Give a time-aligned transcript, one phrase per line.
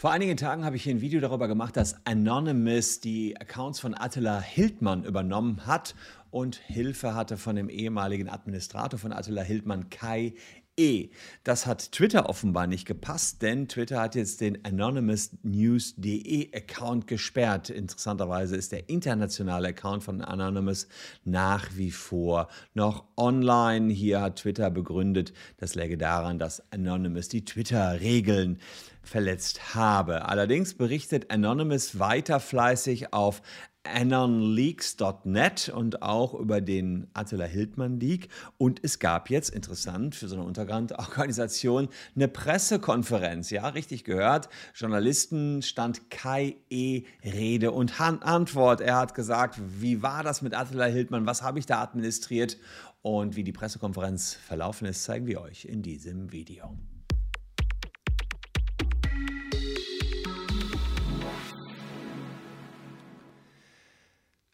[0.00, 3.94] Vor einigen Tagen habe ich hier ein Video darüber gemacht, dass Anonymous die Accounts von
[3.94, 5.94] Attila Hildmann übernommen hat
[6.30, 10.32] und Hilfe hatte von dem ehemaligen Administrator von Attila Hildmann, Kai
[10.80, 11.10] E.
[11.44, 17.68] Das hat Twitter offenbar nicht gepasst, denn Twitter hat jetzt den anonymousnews.de Account gesperrt.
[17.68, 20.88] Interessanterweise ist der internationale Account von Anonymous
[21.24, 23.92] nach wie vor noch online.
[23.92, 28.58] Hier hat Twitter begründet, das läge daran, dass Anonymous die Twitter-Regeln
[29.02, 30.28] verletzt habe.
[30.28, 33.42] Allerdings berichtet Anonymous weiter fleißig auf
[33.84, 38.28] anonleaks.net und auch über den Attila Hildmann Leak.
[38.58, 43.50] Und es gab jetzt, interessant für so eine Untergrundorganisation, eine Pressekonferenz.
[43.50, 44.48] Ja, richtig gehört.
[44.74, 47.04] Journalisten stand Kai E.
[47.24, 48.80] Rede und Antwort.
[48.80, 51.26] Er hat gesagt, wie war das mit Attila Hildmann?
[51.26, 52.58] Was habe ich da administriert?
[53.02, 56.76] Und wie die Pressekonferenz verlaufen ist, zeigen wir euch in diesem Video.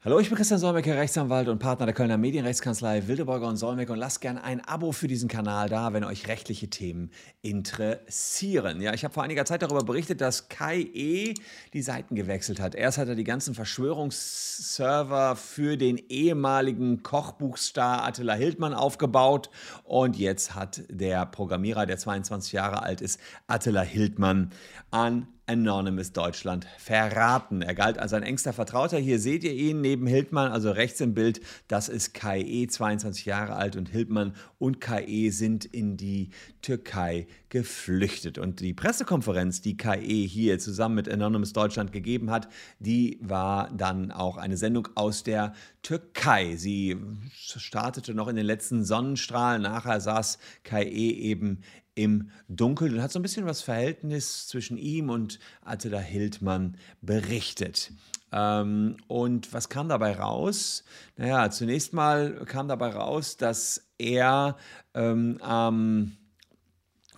[0.06, 3.98] Hallo, ich bin Christian Solmecke, Rechtsanwalt und Partner der Kölner Medienrechtskanzlei Wildeborger und Solmecke und
[3.98, 7.10] lasst gerne ein Abo für diesen Kanal da, wenn euch rechtliche Themen
[7.42, 8.80] interessieren.
[8.80, 11.34] Ja, ich habe vor einiger Zeit darüber berichtet, dass Kai E.
[11.72, 12.76] die Seiten gewechselt hat.
[12.76, 19.50] Erst hat er die ganzen Verschwörungsserver für den ehemaligen Kochbuchstar Attila Hildmann aufgebaut
[19.82, 24.52] und jetzt hat der Programmierer, der 22 Jahre alt ist, Attila Hildmann
[24.92, 27.62] an Anonymous Deutschland verraten.
[27.62, 28.98] Er galt als ein engster Vertrauter.
[28.98, 31.40] Hier seht ihr ihn neben Hildmann, also rechts im Bild.
[31.68, 36.30] Das ist KE, 22 Jahre alt und Hildmann und KE sind in die
[36.62, 38.38] Türkei geflüchtet.
[38.38, 42.48] Und die Pressekonferenz, die KE hier zusammen mit Anonymous Deutschland gegeben hat,
[42.80, 46.56] die war dann auch eine Sendung aus der Türkei.
[46.56, 46.96] Sie
[47.34, 49.62] startete noch in den letzten Sonnenstrahlen.
[49.62, 51.60] Nachher saß KE eben
[51.96, 57.90] im Dunkeln und hat so ein bisschen was Verhältnis zwischen ihm und Attila Hildmann berichtet.
[58.32, 60.84] Ähm, und was kam dabei raus?
[61.16, 64.56] Naja, zunächst mal kam dabei raus, dass er
[64.94, 66.12] ähm, ähm,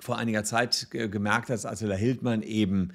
[0.00, 2.92] vor einiger Zeit gemerkt hat, dass Attila Hildmann eben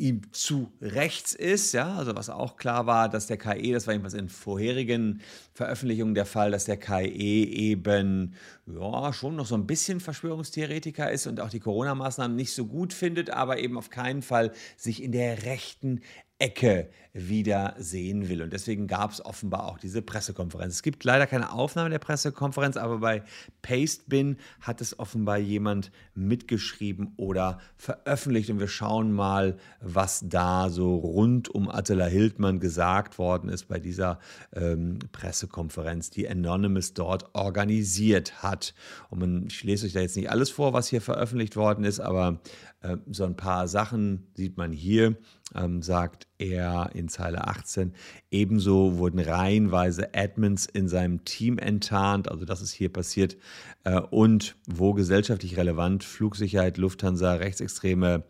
[0.00, 3.92] ihm zu rechts ist, ja, also was auch klar war, dass der KE, das war
[3.92, 5.20] jedenfalls in vorherigen
[5.52, 8.34] Veröffentlichungen der Fall, dass der KE eben
[8.66, 12.94] ja, schon noch so ein bisschen Verschwörungstheoretiker ist und auch die Corona-Maßnahmen nicht so gut
[12.94, 16.00] findet, aber eben auf keinen Fall sich in der rechten
[16.40, 18.42] Ecke wieder sehen will.
[18.42, 20.74] Und deswegen gab es offenbar auch diese Pressekonferenz.
[20.74, 23.22] Es gibt leider keine Aufnahme der Pressekonferenz, aber bei
[23.62, 28.50] Pastebin hat es offenbar jemand mitgeschrieben oder veröffentlicht.
[28.50, 33.80] Und wir schauen mal, was da so rund um Attila Hildmann gesagt worden ist bei
[33.80, 34.20] dieser
[34.54, 38.74] ähm, Pressekonferenz, die Anonymous dort organisiert hat.
[39.10, 41.98] Und man, ich lese euch da jetzt nicht alles vor, was hier veröffentlicht worden ist,
[41.98, 42.40] aber
[42.82, 45.16] äh, so ein paar Sachen sieht man hier,
[45.54, 47.92] ähm, sagt er in Zeile 18.
[48.30, 53.36] Ebenso wurden reihenweise Admins in seinem Team enttarnt, also das ist hier passiert.
[53.84, 58.24] Äh, und wo gesellschaftlich relevant, Flugsicherheit, Lufthansa, rechtsextreme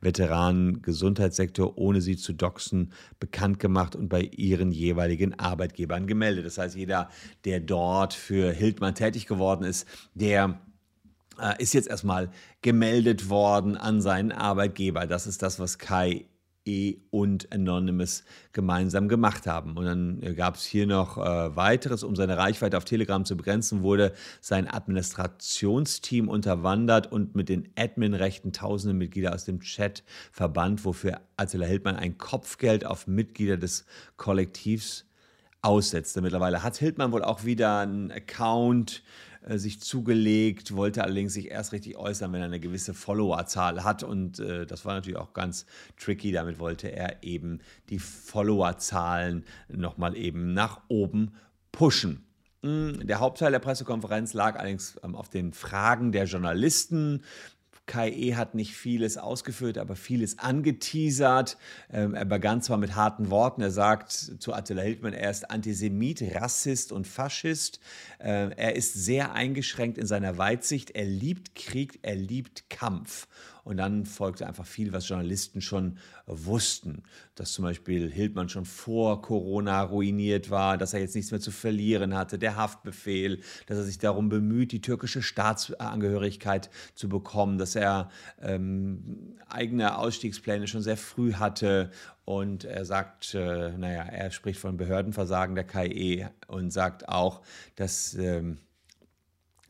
[0.00, 6.46] Veteranen, Gesundheitssektor, ohne sie zu doxen, bekannt gemacht und bei ihren jeweiligen Arbeitgebern gemeldet.
[6.46, 7.08] Das heißt, jeder,
[7.44, 10.60] der dort für Hildmann tätig geworden ist, der
[11.58, 12.30] ist jetzt erstmal
[12.62, 15.06] gemeldet worden an seinen Arbeitgeber.
[15.06, 16.26] Das ist das, was Kai
[16.66, 19.76] E und Anonymous gemeinsam gemacht haben.
[19.76, 23.36] Und dann äh, gab es hier noch äh, weiteres, um seine Reichweite auf Telegram zu
[23.36, 30.84] begrenzen, wurde sein Administrationsteam unterwandert und mit den Admin-Rechten tausende Mitglieder aus dem Chat verbannt,
[30.84, 33.86] wofür Attila Hildmann ein Kopfgeld auf Mitglieder des
[34.16, 35.06] Kollektivs
[35.62, 36.20] aussetzte.
[36.20, 39.02] Mittlerweile hat Hildmann wohl auch wieder einen Account
[39.46, 44.02] äh, sich zugelegt, wollte allerdings sich erst richtig äußern, wenn er eine gewisse Followerzahl hat.
[44.02, 46.32] Und äh, das war natürlich auch ganz tricky.
[46.32, 51.32] Damit wollte er eben die Followerzahlen nochmal eben nach oben
[51.70, 52.26] pushen.
[52.62, 57.22] Hm, der Hauptteil der Pressekonferenz lag allerdings ähm, auf den Fragen der Journalisten.
[57.86, 61.56] KE hat nicht vieles ausgeführt, aber vieles angeteasert.
[61.92, 63.62] Ähm, er begann zwar mit harten Worten.
[63.62, 67.80] Er sagt zu Attila Hildmann, er ist Antisemit, Rassist und Faschist.
[68.18, 70.90] Äh, er ist sehr eingeschränkt in seiner Weitsicht.
[70.90, 73.28] Er liebt Krieg, er liebt Kampf.
[73.66, 77.02] Und dann folgte einfach viel, was Journalisten schon wussten.
[77.34, 81.50] Dass zum Beispiel Hildmann schon vor Corona ruiniert war, dass er jetzt nichts mehr zu
[81.50, 87.74] verlieren hatte, der Haftbefehl, dass er sich darum bemüht, die türkische Staatsangehörigkeit zu bekommen, dass
[87.74, 88.08] er
[88.40, 91.90] ähm, eigene Ausstiegspläne schon sehr früh hatte
[92.24, 97.42] und er sagt, äh, naja, er spricht von Behördenversagen der KI und sagt auch,
[97.74, 98.58] dass ähm,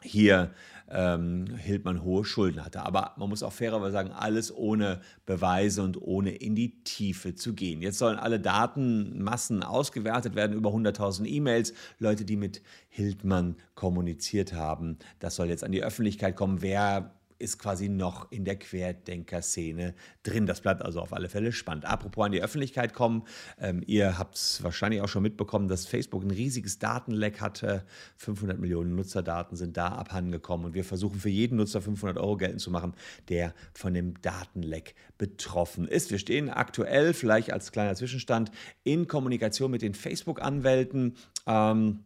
[0.06, 0.52] hier
[0.90, 2.82] ähm, Hildmann hohe Schulden hatte.
[2.82, 7.54] Aber man muss auch fairerweise sagen, alles ohne Beweise und ohne in die Tiefe zu
[7.54, 7.82] gehen.
[7.82, 14.98] Jetzt sollen alle Datenmassen ausgewertet werden, über 100.000 E-Mails, Leute, die mit Hildmann kommuniziert haben.
[15.18, 16.62] Das soll jetzt an die Öffentlichkeit kommen.
[16.62, 20.46] Wer ist quasi noch in der Querdenker-Szene drin.
[20.46, 21.84] Das bleibt also auf alle Fälle spannend.
[21.84, 23.24] Apropos an die Öffentlichkeit kommen,
[23.60, 27.84] ähm, ihr habt es wahrscheinlich auch schon mitbekommen, dass Facebook ein riesiges Datenleck hatte.
[28.16, 32.60] 500 Millionen Nutzerdaten sind da abhandengekommen und wir versuchen für jeden Nutzer 500 Euro geltend
[32.60, 32.94] zu machen,
[33.28, 36.10] der von dem Datenleck betroffen ist.
[36.10, 38.50] Wir stehen aktuell, vielleicht als kleiner Zwischenstand,
[38.84, 41.16] in Kommunikation mit den Facebook-Anwälten.
[41.46, 42.00] Ähm,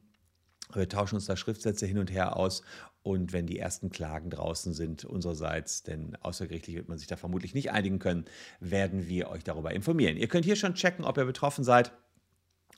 [0.74, 2.62] wir tauschen uns da Schriftsätze hin und her aus
[3.02, 7.54] und wenn die ersten Klagen draußen sind unsererseits, denn außergerichtlich wird man sich da vermutlich
[7.54, 8.26] nicht einigen können,
[8.60, 10.16] werden wir euch darüber informieren.
[10.16, 11.92] Ihr könnt hier schon checken, ob ihr betroffen seid.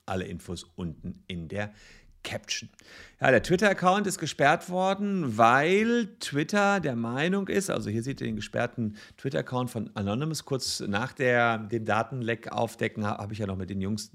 [0.07, 1.73] Alle Infos unten in der
[2.23, 2.71] Caption.
[3.21, 8.29] Ja, der Twitter-Account ist gesperrt worden, weil Twitter der Meinung ist, also hier seht ihr
[8.29, 13.57] den gesperrten Twitter-Account von Anonymous, kurz nach der, dem Datenleck aufdecken, habe ich ja noch
[13.57, 14.13] mit den Jungs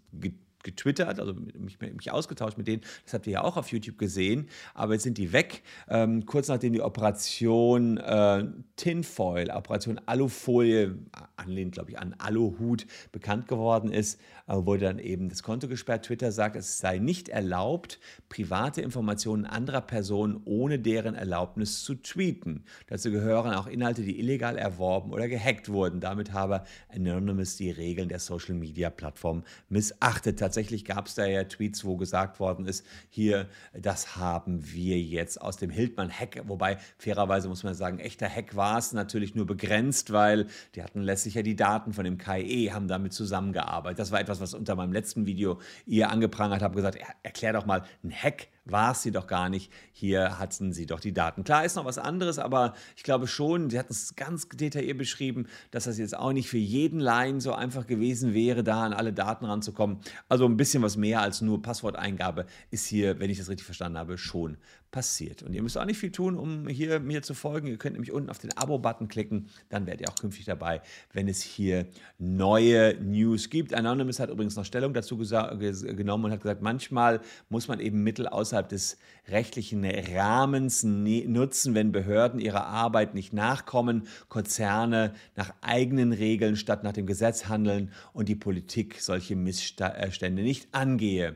[0.68, 2.84] getwittert, also mich, mich, ausgetauscht mit denen.
[3.06, 4.50] Das habt ihr ja auch auf YouTube gesehen.
[4.74, 5.64] Aber jetzt sind die weg.
[5.90, 10.98] Ähm, kurz nachdem die Operation äh, Tinfoil, Operation Alufolie,
[11.38, 16.06] anlehnt, glaube ich, an Aluhut bekannt geworden ist, äh, wurde dann eben das Konto gesperrt.
[16.06, 22.66] Twitter sagt, es sei nicht erlaubt, private Informationen anderer Personen ohne deren Erlaubnis zu tweeten.
[22.88, 26.02] Dazu gehören auch Inhalte, die illegal erworben oder gehackt wurden.
[26.02, 31.98] Damit habe Anonymous die Regeln der Social-Media-Plattform missachtet tatsächlich gab es da ja Tweets, wo
[31.98, 37.74] gesagt worden ist, hier, das haben wir jetzt aus dem Hildmann-Hack, wobei fairerweise muss man
[37.74, 41.94] sagen, echter Hack war es natürlich nur begrenzt, weil die hatten letztlich ja die Daten
[41.94, 44.00] von dem KI, haben damit zusammengearbeitet.
[44.00, 47.84] Das war etwas, was unter meinem letzten Video ihr angeprangert habe, gesagt, erklär doch mal,
[48.04, 49.72] ein Hack war es sie doch gar nicht.
[49.92, 51.44] Hier hatten sie doch die Daten.
[51.44, 55.48] Klar ist noch was anderes, aber ich glaube schon, sie hatten es ganz detailliert beschrieben,
[55.72, 59.14] dass das jetzt auch nicht für jeden Laien so einfach gewesen wäre, da an alle
[59.14, 60.00] Daten ranzukommen.
[60.30, 63.98] Also ein bisschen was mehr als nur Passworteingabe ist hier, wenn ich das richtig verstanden
[63.98, 64.58] habe, schon
[64.92, 65.44] passiert.
[65.44, 67.68] Und ihr müsst auch nicht viel tun, um hier mir zu folgen.
[67.68, 70.82] Ihr könnt nämlich unten auf den Abo-Button klicken, dann werdet ihr auch künftig dabei,
[71.12, 71.88] wenn es hier
[72.18, 73.74] neue News gibt.
[73.74, 77.20] Anonymous hat übrigens noch Stellung dazu genommen und hat gesagt, manchmal
[77.50, 84.08] muss man eben Mittel außerhalb des rechtlichen Rahmens nutzen, wenn Behörden ihrer Arbeit nicht nachkommen,
[84.30, 90.74] Konzerne nach eigenen Regeln statt nach dem Gesetz handeln und die Politik solche Missstände nicht
[90.74, 91.36] angehe.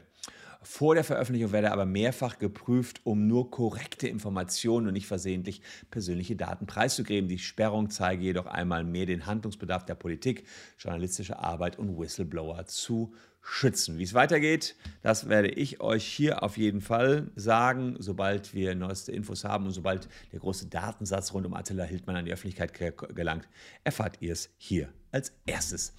[0.63, 6.36] Vor der Veröffentlichung werde aber mehrfach geprüft, um nur korrekte Informationen und nicht versehentlich persönliche
[6.36, 7.28] Daten preiszugeben.
[7.28, 10.46] Die Sperrung zeige jedoch einmal mehr den Handlungsbedarf der Politik,
[10.78, 13.12] journalistische Arbeit und Whistleblower zu
[13.42, 13.98] schützen.
[13.98, 19.12] Wie es weitergeht, das werde ich euch hier auf jeden Fall sagen, sobald wir neueste
[19.12, 22.74] Infos haben und sobald der große Datensatz rund um Attila Hildmann an die Öffentlichkeit
[23.16, 23.48] gelangt,
[23.84, 25.94] erfahrt ihr es hier als erstes.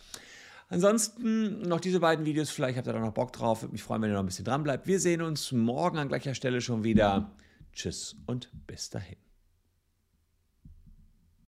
[0.73, 3.63] Ansonsten noch diese beiden Videos, vielleicht habt ihr da noch Bock drauf.
[3.63, 4.87] Würde mich freuen, wenn ihr noch ein bisschen dran bleibt.
[4.87, 7.31] Wir sehen uns morgen an gleicher Stelle schon wieder.
[7.75, 9.22] Tschüss und bis dahin.